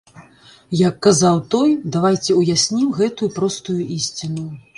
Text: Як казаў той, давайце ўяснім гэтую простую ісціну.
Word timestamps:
Як 0.79 0.95
казаў 1.05 1.37
той, 1.55 1.75
давайце 1.97 2.39
ўяснім 2.39 2.89
гэтую 3.01 3.31
простую 3.37 3.79
ісціну. 3.99 4.49